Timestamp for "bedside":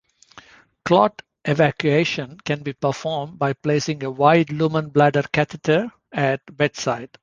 6.57-7.19